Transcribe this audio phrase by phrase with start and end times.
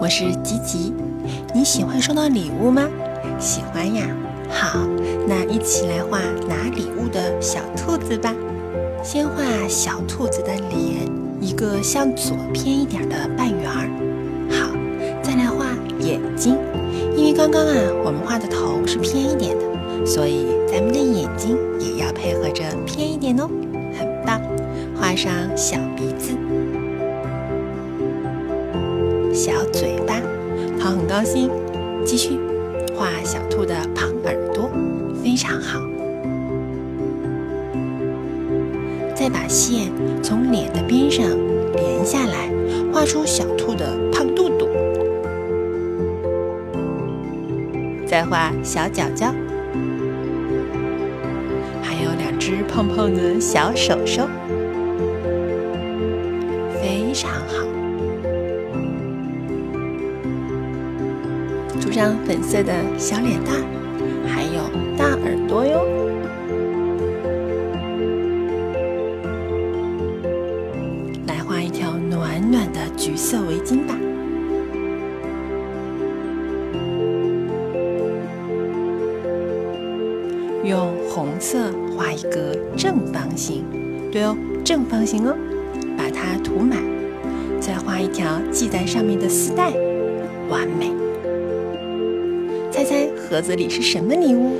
[0.00, 0.94] 我是吉吉。
[1.54, 2.88] 你喜欢收到礼物吗？
[3.38, 4.08] 喜欢呀。
[4.48, 4.80] 好，
[5.28, 8.34] 那一起来画拿礼物的小兔子吧。
[9.04, 11.06] 先画小兔子的脸，
[11.38, 13.90] 一个向左偏一点的半圆儿。
[14.50, 14.70] 好，
[15.22, 15.66] 再来画
[15.98, 16.56] 眼睛，
[17.14, 23.46] 因为刚刚啊，我们画的头是偏一点的，所以咱们的眼睛也要配合着偏一点哦。
[23.98, 24.40] 很棒，
[24.98, 26.34] 画上小鼻子。
[29.42, 30.20] 小嘴巴，
[30.78, 31.48] 好，很高兴。
[32.04, 32.38] 继续
[32.94, 34.68] 画小兔的胖耳朵，
[35.24, 35.80] 非常好。
[39.14, 39.90] 再把线
[40.22, 41.24] 从脸的边上
[41.72, 42.50] 连下来，
[42.92, 44.68] 画出小兔的胖肚肚。
[48.06, 49.34] 再画小脚脚，
[51.80, 54.28] 还有两只胖胖的小手手，
[56.82, 57.64] 非常好。
[61.80, 63.54] 涂上粉色的小脸蛋，
[64.26, 64.62] 还有
[64.96, 65.84] 大耳朵哟。
[71.26, 73.96] 来画一条暖暖的橘色围巾吧。
[80.62, 83.64] 用红色画一个正方形，
[84.12, 85.34] 对哦，正方形哦，
[85.96, 86.78] 把它涂满。
[87.58, 89.72] 再画一条系在上面的丝带，
[90.48, 90.92] 完美。
[92.70, 94.56] 猜猜盒子里是什么礼物？